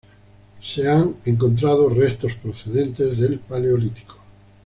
[0.63, 4.15] Se han encontrado restos procedentes del Paleolítico.